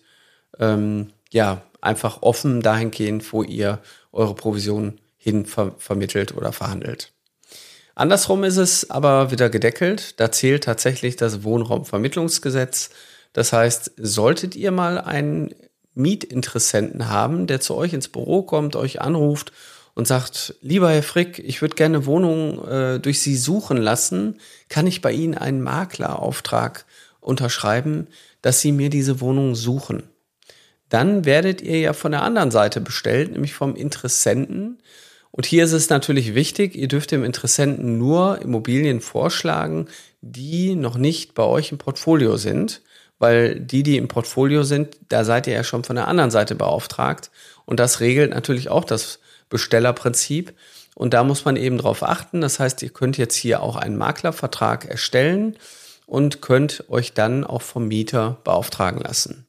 ähm, 0.59 1.11
ja 1.31 1.63
einfach 1.81 2.21
offen 2.21 2.61
dahingehend, 2.61 3.33
wo 3.33 3.41
ihr 3.41 3.79
eure 4.11 4.35
Provision 4.35 4.99
hin 5.17 5.47
ver 5.47 5.73
vermittelt 5.79 6.37
oder 6.37 6.53
verhandelt. 6.53 7.13
Andersrum 7.95 8.43
ist 8.43 8.57
es 8.57 8.91
aber 8.91 9.31
wieder 9.31 9.49
gedeckelt. 9.49 10.19
Da 10.19 10.31
zählt 10.31 10.65
tatsächlich 10.65 11.15
das 11.15 11.43
Wohnraumvermittlungsgesetz. 11.43 12.91
Das 13.33 13.53
heißt, 13.53 13.93
solltet 13.97 14.55
ihr 14.55 14.69
mal 14.69 14.99
einen 14.99 15.55
Mietinteressenten 15.97 17.09
haben, 17.09 17.47
der 17.47 17.59
zu 17.59 17.75
euch 17.75 17.93
ins 17.93 18.07
Büro 18.07 18.43
kommt, 18.43 18.75
euch 18.75 19.01
anruft 19.01 19.51
und 19.95 20.07
sagt, 20.07 20.55
lieber 20.61 20.91
Herr 20.91 21.03
Frick, 21.03 21.39
ich 21.39 21.61
würde 21.61 21.75
gerne 21.75 22.05
Wohnungen 22.05 22.65
äh, 22.67 22.99
durch 22.99 23.19
Sie 23.19 23.35
suchen 23.35 23.77
lassen, 23.77 24.39
kann 24.69 24.85
ich 24.85 25.01
bei 25.01 25.11
Ihnen 25.11 25.35
einen 25.35 25.61
Maklerauftrag 25.61 26.85
unterschreiben, 27.19 28.07
dass 28.41 28.61
Sie 28.61 28.71
mir 28.71 28.89
diese 28.89 29.21
Wohnung 29.21 29.55
suchen? 29.55 30.03
Dann 30.89 31.25
werdet 31.25 31.61
ihr 31.61 31.79
ja 31.79 31.93
von 31.93 32.11
der 32.11 32.21
anderen 32.21 32.51
Seite 32.51 32.79
bestellt, 32.79 33.31
nämlich 33.31 33.53
vom 33.53 33.75
Interessenten. 33.75 34.77
Und 35.31 35.45
hier 35.45 35.65
ist 35.65 35.73
es 35.73 35.89
natürlich 35.89 36.33
wichtig, 36.33 36.75
ihr 36.75 36.87
dürft 36.87 37.11
dem 37.11 37.23
Interessenten 37.23 37.97
nur 37.97 38.41
Immobilien 38.41 39.01
vorschlagen, 39.01 39.87
die 40.21 40.75
noch 40.75 40.97
nicht 40.97 41.33
bei 41.33 41.43
euch 41.43 41.71
im 41.71 41.77
Portfolio 41.77 42.37
sind, 42.37 42.81
weil 43.19 43.59
die, 43.59 43.83
die 43.83 43.97
im 43.97 44.07
Portfolio 44.07 44.63
sind, 44.63 44.97
da 45.09 45.23
seid 45.23 45.47
ihr 45.47 45.53
ja 45.53 45.63
schon 45.63 45.83
von 45.83 45.95
der 45.95 46.07
anderen 46.07 46.31
Seite 46.31 46.55
beauftragt. 46.55 47.31
Und 47.65 47.79
das 47.79 47.99
regelt 47.99 48.31
natürlich 48.31 48.69
auch 48.69 48.83
das 48.83 49.19
Bestellerprinzip. 49.49 50.53
Und 50.95 51.13
da 51.13 51.23
muss 51.23 51.45
man 51.45 51.55
eben 51.55 51.77
drauf 51.77 52.03
achten. 52.03 52.41
Das 52.41 52.59
heißt, 52.59 52.81
ihr 52.83 52.89
könnt 52.89 53.17
jetzt 53.17 53.35
hier 53.35 53.61
auch 53.61 53.75
einen 53.75 53.97
Maklervertrag 53.97 54.85
erstellen 54.85 55.55
und 56.05 56.41
könnt 56.41 56.85
euch 56.89 57.13
dann 57.13 57.43
auch 57.43 57.61
vom 57.61 57.87
Mieter 57.87 58.37
beauftragen 58.43 59.01
lassen. 59.01 59.47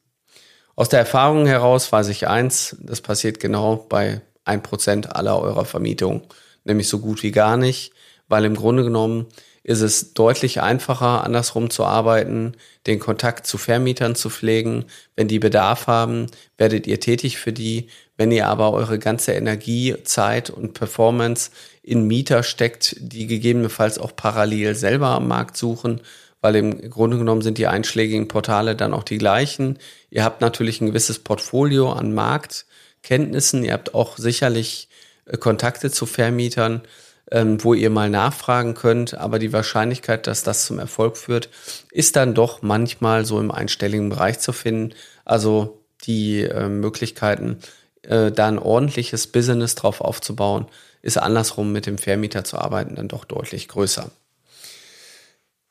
Aus 0.76 0.88
der 0.88 1.00
Erfahrung 1.00 1.46
heraus 1.46 1.90
weiß 1.90 2.08
ich 2.08 2.28
eins, 2.28 2.76
das 2.80 3.00
passiert 3.00 3.40
genau 3.40 3.76
bei 3.88 4.20
ein 4.44 4.62
Prozent 4.62 5.14
aller 5.14 5.40
eurer 5.40 5.64
Vermietungen, 5.64 6.22
nämlich 6.64 6.88
so 6.88 7.00
gut 7.00 7.22
wie 7.22 7.32
gar 7.32 7.56
nicht, 7.56 7.92
weil 8.28 8.44
im 8.44 8.54
Grunde 8.54 8.84
genommen 8.84 9.26
ist 9.62 9.80
es 9.80 10.14
deutlich 10.14 10.60
einfacher, 10.60 11.24
andersrum 11.24 11.70
zu 11.70 11.84
arbeiten, 11.84 12.52
den 12.86 12.98
Kontakt 12.98 13.46
zu 13.46 13.58
Vermietern 13.58 14.14
zu 14.14 14.30
pflegen. 14.30 14.86
Wenn 15.16 15.28
die 15.28 15.38
Bedarf 15.38 15.86
haben, 15.86 16.26
werdet 16.56 16.86
ihr 16.86 17.00
tätig 17.00 17.38
für 17.38 17.52
die. 17.52 17.88
Wenn 18.16 18.32
ihr 18.32 18.46
aber 18.46 18.72
eure 18.72 18.98
ganze 18.98 19.32
Energie, 19.32 19.94
Zeit 20.04 20.50
und 20.50 20.74
Performance 20.74 21.50
in 21.82 22.06
Mieter 22.06 22.42
steckt, 22.42 22.96
die 22.98 23.26
gegebenenfalls 23.26 23.98
auch 23.98 24.14
parallel 24.16 24.74
selber 24.74 25.08
am 25.08 25.28
Markt 25.28 25.56
suchen, 25.56 26.00
weil 26.40 26.56
im 26.56 26.90
Grunde 26.90 27.18
genommen 27.18 27.42
sind 27.42 27.58
die 27.58 27.66
einschlägigen 27.66 28.28
Portale 28.28 28.76
dann 28.76 28.94
auch 28.94 29.04
die 29.04 29.18
gleichen. 29.18 29.78
Ihr 30.10 30.24
habt 30.24 30.40
natürlich 30.40 30.80
ein 30.80 30.86
gewisses 30.86 31.18
Portfolio 31.18 31.92
an 31.92 32.14
Marktkenntnissen. 32.14 33.64
Ihr 33.64 33.72
habt 33.72 33.94
auch 33.94 34.18
sicherlich 34.18 34.88
äh, 35.26 35.36
Kontakte 35.36 35.90
zu 35.90 36.06
Vermietern, 36.06 36.82
ähm, 37.30 37.62
wo 37.62 37.74
ihr 37.74 37.90
mal 37.90 38.10
nachfragen 38.10 38.74
könnt. 38.74 39.14
Aber 39.14 39.38
die 39.38 39.52
Wahrscheinlichkeit, 39.52 40.26
dass 40.26 40.42
das 40.42 40.66
zum 40.66 40.78
Erfolg 40.78 41.16
führt, 41.16 41.48
ist 41.90 42.16
dann 42.16 42.34
doch 42.34 42.62
manchmal 42.62 43.24
so 43.24 43.40
im 43.40 43.50
einstelligen 43.50 44.08
Bereich 44.08 44.38
zu 44.38 44.52
finden. 44.52 44.94
Also 45.24 45.82
die 46.04 46.42
äh, 46.42 46.68
Möglichkeiten, 46.68 47.58
äh, 48.02 48.30
da 48.30 48.48
ein 48.48 48.58
ordentliches 48.58 49.26
Business 49.26 49.74
drauf 49.74 50.00
aufzubauen, 50.00 50.66
ist 51.02 51.18
andersrum 51.18 51.72
mit 51.72 51.86
dem 51.86 51.98
Vermieter 51.98 52.44
zu 52.44 52.58
arbeiten 52.58 52.96
dann 52.96 53.08
doch 53.08 53.24
deutlich 53.24 53.68
größer. 53.68 54.10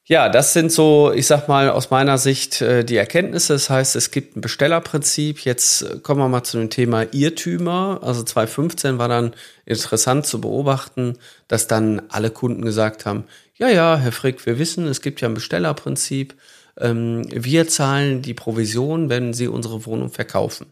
Ja, 0.10 0.30
das 0.30 0.54
sind 0.54 0.72
so, 0.72 1.12
ich 1.14 1.28
sag 1.28 1.50
mal, 1.50 1.70
aus 1.70 1.90
meiner 1.90 2.18
Sicht 2.18 2.62
äh, 2.62 2.86
die 2.86 2.96
Erkenntnisse. 2.96 3.52
Das 3.52 3.70
heißt, 3.70 3.98
es 3.98 4.10
gibt 4.10 4.38
ein 4.38 4.42
Bestellerprinzip. 4.42 5.40
Jetzt 5.42 5.82
äh, 5.82 6.00
kommen 6.00 6.22
wir 6.22 6.30
mal 6.30 6.44
zu 6.46 6.58
dem 6.58 6.70
Thema 6.70 7.14
Irrtümer. 7.14 8.00
Also 8.02 8.24
2015 8.24 9.00
war 9.00 9.10
dann 9.10 9.34
interessant 9.66 10.26
zu 10.26 10.40
beobachten, 10.40 11.18
dass 11.50 11.68
dann 11.68 12.04
alle 12.08 12.32
Kunden 12.32 12.62
gesagt 12.62 13.06
haben, 13.06 13.26
ja, 13.56 13.68
ja, 13.68 13.98
Herr 13.98 14.14
Frick, 14.14 14.46
wir 14.46 14.58
wissen, 14.60 14.88
es 14.88 15.02
gibt 15.02 15.20
ja 15.20 15.28
ein 15.28 15.34
Bestellerprinzip. 15.34 16.36
Ähm, 16.80 17.24
wir 17.30 17.68
zahlen 17.68 18.22
die 18.22 18.34
Provision, 18.34 19.10
wenn 19.10 19.34
Sie 19.34 19.50
unsere 19.50 19.86
Wohnung 19.86 20.10
verkaufen. 20.10 20.68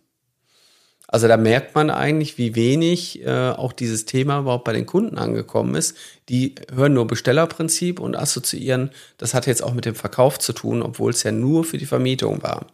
Also 1.15 1.29
da 1.29 1.38
merkt 1.38 1.75
man 1.75 1.91
eigentlich, 1.91 2.38
wie 2.38 2.55
wenig 2.55 3.25
äh, 3.25 3.51
auch 3.51 3.72
dieses 3.72 4.03
Thema 4.03 4.39
überhaupt 4.39 4.65
bei 4.65 4.74
den 4.74 4.86
Kunden 4.86 5.17
angekommen 5.17 5.74
ist. 5.74 5.95
Die 6.27 6.55
hören 6.75 6.93
nur 6.93 7.07
Bestellerprinzip 7.07 8.01
und 8.01 8.17
assoziieren, 8.17 8.91
das 9.17 9.34
hat 9.34 9.48
jetzt 9.48 9.63
auch 9.63 9.74
mit 9.74 9.86
dem 9.86 9.95
Verkauf 9.95 10.39
zu 10.39 10.51
tun, 10.51 10.81
obwohl 10.81 11.12
es 11.12 11.24
ja 11.24 11.31
nur 11.31 11.63
für 11.63 11.77
die 11.77 11.86
Vermietung 11.86 12.43
war. 12.43 12.67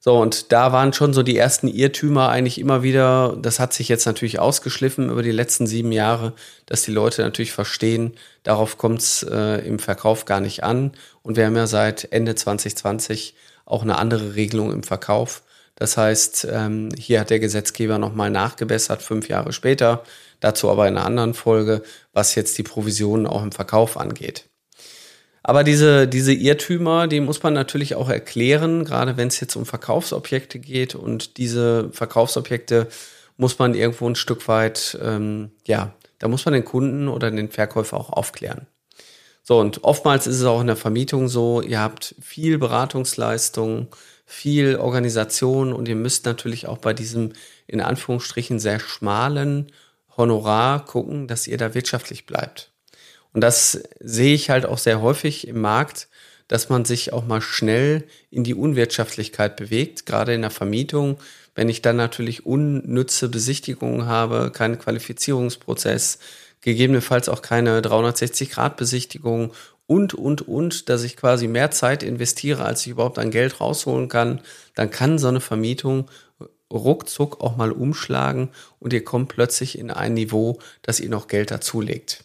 So, 0.00 0.20
und 0.20 0.50
da 0.50 0.72
waren 0.72 0.92
schon 0.92 1.14
so 1.14 1.22
die 1.22 1.36
ersten 1.36 1.68
Irrtümer 1.68 2.28
eigentlich 2.28 2.58
immer 2.58 2.82
wieder, 2.82 3.38
das 3.40 3.60
hat 3.60 3.72
sich 3.72 3.88
jetzt 3.88 4.06
natürlich 4.06 4.40
ausgeschliffen 4.40 5.08
über 5.08 5.22
die 5.22 5.30
letzten 5.30 5.68
sieben 5.68 5.92
Jahre, 5.92 6.32
dass 6.66 6.82
die 6.82 6.90
Leute 6.90 7.22
natürlich 7.22 7.52
verstehen, 7.52 8.14
darauf 8.42 8.78
kommt 8.78 8.98
es 8.98 9.22
äh, 9.22 9.64
im 9.64 9.78
Verkauf 9.78 10.24
gar 10.24 10.40
nicht 10.40 10.64
an. 10.64 10.90
Und 11.22 11.36
wir 11.36 11.46
haben 11.46 11.54
ja 11.54 11.68
seit 11.68 12.08
Ende 12.10 12.34
2020 12.34 13.36
auch 13.64 13.82
eine 13.82 13.96
andere 13.96 14.34
Regelung 14.34 14.72
im 14.72 14.82
Verkauf 14.82 15.43
das 15.76 15.96
heißt, 15.96 16.46
ähm, 16.50 16.90
hier 16.96 17.20
hat 17.20 17.30
der 17.30 17.40
Gesetzgeber 17.40 17.98
nochmal 17.98 18.30
nachgebessert, 18.30 19.02
fünf 19.02 19.28
Jahre 19.28 19.52
später. 19.52 20.04
Dazu 20.40 20.70
aber 20.70 20.86
in 20.86 20.96
einer 20.96 21.06
anderen 21.06 21.34
Folge, 21.34 21.82
was 22.12 22.34
jetzt 22.34 22.56
die 22.58 22.62
Provisionen 22.62 23.26
auch 23.26 23.42
im 23.42 23.52
Verkauf 23.52 23.96
angeht. 23.96 24.44
Aber 25.42 25.62
diese, 25.62 26.08
diese 26.08 26.32
Irrtümer, 26.32 27.06
die 27.06 27.20
muss 27.20 27.42
man 27.42 27.52
natürlich 27.52 27.94
auch 27.96 28.08
erklären, 28.08 28.84
gerade 28.84 29.16
wenn 29.16 29.28
es 29.28 29.40
jetzt 29.40 29.56
um 29.56 29.66
Verkaufsobjekte 29.66 30.58
geht. 30.58 30.94
Und 30.94 31.36
diese 31.36 31.90
Verkaufsobjekte 31.92 32.88
muss 33.36 33.58
man 33.58 33.74
irgendwo 33.74 34.08
ein 34.08 34.14
Stück 34.14 34.48
weit, 34.48 34.98
ähm, 35.02 35.50
ja, 35.66 35.94
da 36.18 36.28
muss 36.28 36.44
man 36.44 36.54
den 36.54 36.64
Kunden 36.64 37.08
oder 37.08 37.30
den 37.30 37.50
Verkäufer 37.50 37.98
auch 37.98 38.10
aufklären. 38.10 38.66
So, 39.42 39.60
und 39.60 39.84
oftmals 39.84 40.26
ist 40.26 40.36
es 40.40 40.44
auch 40.44 40.62
in 40.62 40.66
der 40.66 40.76
Vermietung 40.76 41.28
so, 41.28 41.60
ihr 41.60 41.80
habt 41.80 42.14
viel 42.22 42.56
Beratungsleistung, 42.56 43.88
viel 44.34 44.76
Organisation 44.76 45.72
und 45.72 45.88
ihr 45.88 45.94
müsst 45.94 46.26
natürlich 46.26 46.66
auch 46.66 46.78
bei 46.78 46.92
diesem 46.92 47.32
in 47.66 47.80
Anführungsstrichen 47.80 48.58
sehr 48.58 48.80
schmalen 48.80 49.70
Honorar 50.16 50.84
gucken, 50.84 51.28
dass 51.28 51.46
ihr 51.46 51.56
da 51.56 51.74
wirtschaftlich 51.74 52.26
bleibt. 52.26 52.72
Und 53.32 53.40
das 53.40 53.80
sehe 54.00 54.34
ich 54.34 54.50
halt 54.50 54.66
auch 54.66 54.78
sehr 54.78 55.00
häufig 55.00 55.46
im 55.46 55.60
Markt, 55.60 56.08
dass 56.48 56.68
man 56.68 56.84
sich 56.84 57.12
auch 57.12 57.24
mal 57.24 57.40
schnell 57.40 58.04
in 58.30 58.44
die 58.44 58.54
Unwirtschaftlichkeit 58.54 59.56
bewegt, 59.56 60.04
gerade 60.04 60.34
in 60.34 60.42
der 60.42 60.50
Vermietung. 60.50 61.18
Wenn 61.54 61.68
ich 61.68 61.80
dann 61.80 61.96
natürlich 61.96 62.44
unnütze 62.44 63.28
Besichtigungen 63.28 64.06
habe, 64.06 64.50
keinen 64.52 64.78
Qualifizierungsprozess, 64.78 66.18
gegebenenfalls 66.64 67.28
auch 67.28 67.42
keine 67.42 67.80
360-Grad-Besichtigung 67.82 69.52
und, 69.86 70.14
und, 70.14 70.48
und, 70.48 70.88
dass 70.88 71.02
ich 71.02 71.16
quasi 71.16 71.46
mehr 71.46 71.70
Zeit 71.70 72.02
investiere, 72.02 72.64
als 72.64 72.80
ich 72.80 72.92
überhaupt 72.92 73.18
an 73.18 73.30
Geld 73.30 73.60
rausholen 73.60 74.08
kann, 74.08 74.40
dann 74.74 74.90
kann 74.90 75.18
so 75.18 75.28
eine 75.28 75.40
Vermietung 75.40 76.10
ruckzuck 76.72 77.42
auch 77.42 77.56
mal 77.56 77.70
umschlagen 77.70 78.48
und 78.80 78.94
ihr 78.94 79.04
kommt 79.04 79.28
plötzlich 79.28 79.78
in 79.78 79.90
ein 79.90 80.14
Niveau, 80.14 80.58
dass 80.80 81.00
ihr 81.00 81.10
noch 81.10 81.28
Geld 81.28 81.50
dazulegt. 81.50 82.24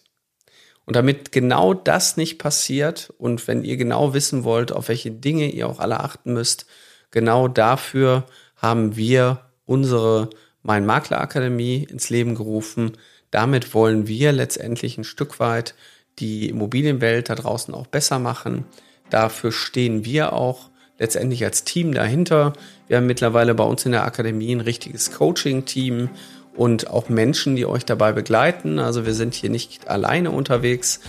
Und 0.86 0.96
damit 0.96 1.34
genau 1.34 1.74
das 1.74 2.15
nicht 2.15 2.39
passiert 2.39 3.13
und 3.17 3.48
wenn 3.48 3.63
ihr 3.65 3.75
genau 3.75 4.13
wissen 4.13 4.46
wollt, 4.46 4.72
auf 4.72 4.88
welche 4.88 5.12
Dinge 5.12 5.51
ihr 5.51 5.67
auch 5.67 5.79
alle 5.79 6.00
achten 6.00 6.34
müsst, 6.34 6.65
genau 7.12 7.50
dafür 7.50 8.25
haben 8.55 8.96
wir 8.96 9.41
unsere 9.65 10.29
Mein 10.63 10.86
Makler 10.86 11.19
Akademie 11.19 11.84
ins 11.84 12.10
Leben 12.10 12.36
gerufen. 12.36 12.98
Damit 13.31 13.74
wollen 13.74 14.07
wir 14.07 14.31
letztendlich 14.31 14.98
ein 14.98 15.03
Stück 15.03 15.39
weit 15.39 15.75
die 16.19 16.50
Immobilienwelt 16.50 17.29
da 17.29 17.36
draußen 17.36 17.74
auch 17.74 17.88
besser 17.88 18.19
machen. 18.19 18.65
Dafür 19.09 19.51
stehen 19.51 20.05
wir 20.05 20.33
auch 20.33 20.69
letztendlich 20.98 21.43
als 21.45 21.63
Team 21.63 21.93
dahinter. 21.93 22.53
Wir 22.88 22.98
haben 22.98 23.05
mittlerweile 23.05 23.55
bei 23.55 23.63
uns 23.63 23.86
in 23.86 23.93
der 23.93 24.05
Akademie 24.05 24.53
ein 24.53 24.62
richtiges 24.62 25.12
Coaching-Team 25.12 26.09
und 26.55 26.89
auch 26.89 27.09
Menschen, 27.09 27.55
die 27.55 27.65
euch 27.65 27.86
dabei 27.86 28.12
begleiten. 28.12 28.79
Also 28.79 29.05
wir 29.05 29.13
sind 29.13 29.33
hier 29.33 29.50
nicht 29.50 29.88
alleine 29.88 30.31
unterwegs. 30.31 31.00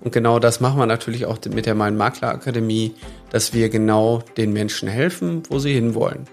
Und 0.00 0.12
genau 0.12 0.38
das 0.38 0.60
machen 0.60 0.78
wir 0.78 0.86
natürlich 0.86 1.26
auch 1.26 1.38
mit 1.52 1.66
der 1.66 1.74
Mein 1.74 1.96
Makler 1.96 2.28
Akademie, 2.28 2.94
dass 3.30 3.54
wir 3.54 3.68
genau 3.68 4.22
den 4.36 4.52
Menschen 4.52 4.88
helfen, 4.88 5.44
wo 5.48 5.58
sie 5.58 5.72
hinwollen. 5.72 6.26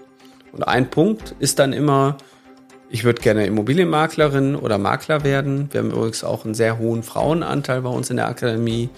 Und 0.52 0.64
ein 0.64 0.90
Punkt 0.90 1.34
ist 1.38 1.58
dann 1.58 1.72
immer, 1.72 2.16
ich 2.94 3.02
würde 3.02 3.20
gerne 3.20 3.44
Immobilienmaklerin 3.44 4.54
oder 4.54 4.78
Makler 4.78 5.24
werden. 5.24 5.68
Wir 5.72 5.80
haben 5.80 5.90
übrigens 5.90 6.22
auch 6.22 6.44
einen 6.44 6.54
sehr 6.54 6.78
hohen 6.78 7.02
Frauenanteil 7.02 7.82
bei 7.82 7.88
uns 7.88 8.08
in 8.08 8.18
der 8.18 8.28
Akademie. 8.28 8.88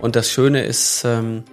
Und 0.00 0.16
das 0.16 0.32
Schöne 0.32 0.64
ist, 0.64 1.04
ähm, 1.04 1.44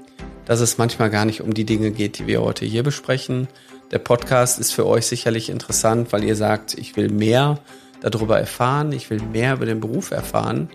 dass 0.46 0.60
es 0.60 0.80
manchmal 0.80 1.12
gar 1.12 1.26
nicht 1.26 1.42
um 1.42 1.54
die 1.54 1.66
Dinge 1.66 1.92
geht, 1.92 2.18
die 2.18 2.26
wir 2.26 2.42
heute 2.42 2.66
hier 2.66 2.82
besprechen. 2.82 3.48
Der 3.92 4.00
Podcast 4.00 4.60
ist 4.60 4.72
für 4.72 4.88
euch 4.88 5.06
sicherlich 5.06 5.52
interessant, 5.52 6.12
weil 6.12 6.24
ihr 6.24 6.36
sagt, 6.36 6.74
ich 6.74 6.98
will 6.98 7.10
mehr 7.10 7.60
darüber 8.02 8.40
erfahren, 8.40 8.92
ich 8.92 9.12
will 9.12 9.22
mehr 9.22 9.54
über 9.54 9.68
den 9.68 9.80
Beruf 9.80 10.10
erfahren. 10.10 10.72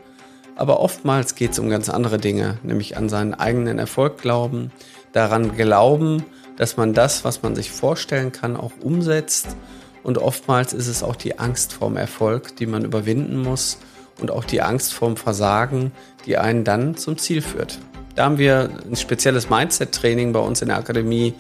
Aber 0.54 0.78
oftmals 0.78 1.34
geht 1.34 1.50
es 1.50 1.58
um 1.58 1.68
ganz 1.68 1.88
andere 1.88 2.18
Dinge, 2.18 2.58
nämlich 2.62 2.96
an 2.96 3.08
seinen 3.08 3.34
eigenen 3.34 3.80
Erfolg 3.80 4.18
glauben, 4.18 4.70
daran 5.10 5.56
glauben, 5.56 6.24
dass 6.56 6.76
man 6.76 6.94
das, 6.94 7.24
was 7.24 7.42
man 7.42 7.56
sich 7.56 7.72
vorstellen 7.72 8.30
kann, 8.30 8.56
auch 8.56 8.70
umsetzt 8.80 9.56
und 10.02 10.18
oftmals 10.18 10.72
ist 10.72 10.86
es 10.86 11.02
auch 11.02 11.16
die 11.16 11.38
Angst 11.38 11.72
vorm 11.72 11.96
Erfolg, 11.96 12.56
die 12.56 12.66
man 12.66 12.84
überwinden 12.84 13.42
muss 13.42 13.78
und 14.20 14.30
auch 14.30 14.44
die 14.44 14.62
Angst 14.62 14.92
vorm 14.92 15.16
Versagen, 15.16 15.92
die 16.26 16.36
einen 16.36 16.64
dann 16.64 16.96
zum 16.96 17.18
Ziel 17.18 17.42
führt. 17.42 17.78
Da 18.14 18.24
haben 18.24 18.38
wir 18.38 18.70
ein 18.90 18.96
spezielles 18.96 19.48
Mindset-Training 19.48 20.32
bei 20.32 20.40
uns 20.40 20.60
in 20.62 20.68
der 20.68 20.78
Akademie, 20.78 21.34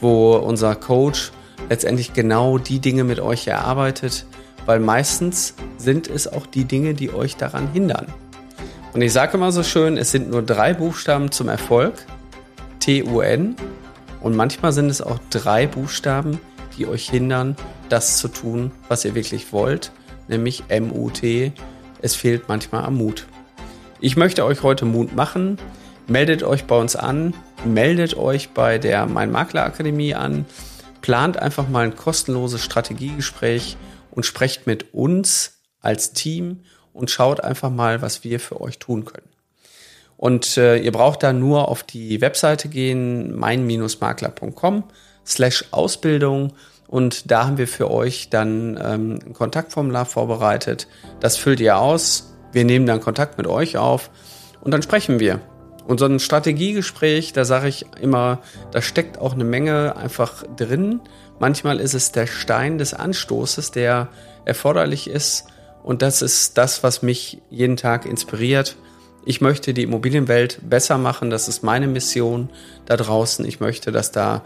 wo 0.00 0.36
unser 0.36 0.74
Coach 0.74 1.30
letztendlich 1.68 2.12
genau 2.12 2.58
die 2.58 2.80
Dinge 2.80 3.04
mit 3.04 3.20
euch 3.20 3.46
erarbeitet, 3.46 4.26
weil 4.66 4.80
meistens 4.80 5.54
sind 5.76 6.08
es 6.08 6.26
auch 6.26 6.46
die 6.46 6.64
Dinge, 6.64 6.94
die 6.94 7.12
euch 7.12 7.36
daran 7.36 7.70
hindern. 7.72 8.06
Und 8.92 9.02
ich 9.02 9.12
sage 9.12 9.36
immer 9.36 9.52
so 9.52 9.62
schön, 9.62 9.96
es 9.96 10.10
sind 10.10 10.30
nur 10.30 10.42
drei 10.42 10.74
Buchstaben 10.74 11.30
zum 11.30 11.48
Erfolg, 11.48 11.94
T-U-N, 12.80 13.56
und 14.20 14.36
manchmal 14.36 14.72
sind 14.72 14.88
es 14.88 15.00
auch 15.00 15.18
drei 15.30 15.66
Buchstaben, 15.66 16.40
die 16.76 16.86
euch 16.86 17.10
hindern, 17.10 17.56
das 17.92 18.16
zu 18.16 18.28
tun, 18.28 18.72
was 18.88 19.04
ihr 19.04 19.14
wirklich 19.14 19.52
wollt, 19.52 19.92
nämlich 20.26 20.64
M-U-T. 20.68 21.52
Es 22.00 22.14
fehlt 22.14 22.48
manchmal 22.48 22.84
am 22.84 22.96
Mut. 22.96 23.26
Ich 24.00 24.16
möchte 24.16 24.44
euch 24.44 24.62
heute 24.62 24.84
Mut 24.84 25.14
machen. 25.14 25.58
Meldet 26.08 26.42
euch 26.42 26.64
bei 26.64 26.76
uns 26.76 26.96
an, 26.96 27.32
meldet 27.64 28.16
euch 28.16 28.50
bei 28.50 28.78
der 28.78 29.06
Mein 29.06 29.30
Makler 29.30 29.64
Akademie 29.64 30.14
an, 30.14 30.46
plant 31.00 31.36
einfach 31.36 31.68
mal 31.68 31.84
ein 31.84 31.94
kostenloses 31.94 32.60
Strategiegespräch 32.64 33.76
und 34.10 34.26
sprecht 34.26 34.66
mit 34.66 34.92
uns 34.92 35.60
als 35.80 36.12
Team 36.12 36.62
und 36.92 37.10
schaut 37.10 37.40
einfach 37.40 37.70
mal, 37.70 38.02
was 38.02 38.24
wir 38.24 38.40
für 38.40 38.60
euch 38.60 38.80
tun 38.80 39.04
können. 39.04 39.28
Und 40.16 40.56
äh, 40.56 40.76
ihr 40.78 40.92
braucht 40.92 41.22
da 41.22 41.32
nur 41.32 41.68
auf 41.68 41.84
die 41.84 42.20
Webseite 42.20 42.68
gehen, 42.68 43.36
mein-makler.com 43.36 44.84
slash 45.24 45.64
Ausbildung 45.70 46.52
und 46.92 47.30
da 47.30 47.46
haben 47.46 47.56
wir 47.56 47.68
für 47.68 47.90
euch 47.90 48.28
dann 48.28 48.78
ähm, 48.78 49.18
ein 49.24 49.32
Kontaktformular 49.32 50.04
vorbereitet. 50.04 50.88
Das 51.20 51.38
füllt 51.38 51.58
ihr 51.58 51.78
aus. 51.78 52.34
Wir 52.52 52.66
nehmen 52.66 52.84
dann 52.84 53.00
Kontakt 53.00 53.38
mit 53.38 53.46
euch 53.46 53.78
auf 53.78 54.10
und 54.60 54.72
dann 54.72 54.82
sprechen 54.82 55.18
wir. 55.18 55.40
Und 55.88 56.00
so 56.00 56.04
ein 56.04 56.20
Strategiegespräch, 56.20 57.32
da 57.32 57.46
sage 57.46 57.68
ich 57.68 57.86
immer, 57.98 58.40
da 58.72 58.82
steckt 58.82 59.18
auch 59.18 59.32
eine 59.32 59.44
Menge 59.44 59.96
einfach 59.96 60.44
drin. 60.54 61.00
Manchmal 61.40 61.80
ist 61.80 61.94
es 61.94 62.12
der 62.12 62.26
Stein 62.26 62.76
des 62.76 62.92
Anstoßes, 62.92 63.70
der 63.70 64.08
erforderlich 64.44 65.08
ist. 65.08 65.46
Und 65.82 66.02
das 66.02 66.20
ist 66.20 66.58
das, 66.58 66.82
was 66.82 67.00
mich 67.00 67.40
jeden 67.48 67.78
Tag 67.78 68.04
inspiriert. 68.04 68.76
Ich 69.24 69.40
möchte 69.40 69.72
die 69.72 69.84
Immobilienwelt 69.84 70.60
besser 70.68 70.98
machen. 70.98 71.30
Das 71.30 71.48
ist 71.48 71.62
meine 71.62 71.86
Mission 71.86 72.50
da 72.84 72.98
draußen. 72.98 73.46
Ich 73.46 73.60
möchte, 73.60 73.92
dass 73.92 74.12
da 74.12 74.42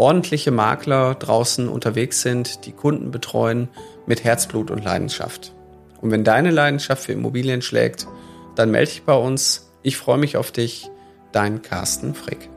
ordentliche 0.00 0.50
Makler 0.50 1.14
draußen 1.14 1.68
unterwegs 1.68 2.22
sind, 2.22 2.64
die 2.64 2.72
Kunden 2.72 3.10
betreuen 3.10 3.68
mit 4.06 4.24
Herzblut 4.24 4.70
und 4.70 4.82
Leidenschaft. 4.82 5.52
Und 6.00 6.10
wenn 6.10 6.24
deine 6.24 6.50
Leidenschaft 6.50 7.04
für 7.04 7.12
Immobilien 7.12 7.60
schlägt, 7.60 8.06
dann 8.56 8.70
melde 8.70 8.92
dich 8.92 9.02
bei 9.02 9.14
uns. 9.14 9.70
Ich 9.82 9.98
freue 9.98 10.16
mich 10.16 10.38
auf 10.38 10.52
dich. 10.52 10.90
Dein 11.32 11.60
Carsten 11.60 12.14
Frick. 12.14 12.48